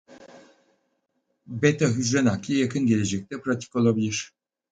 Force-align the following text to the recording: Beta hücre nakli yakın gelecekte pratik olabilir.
Beta 1.47 1.87
hücre 1.87 2.25
nakli 2.25 2.57
yakın 2.57 2.85
gelecekte 2.87 3.41
pratik 3.41 3.75
olabilir. 3.75 4.33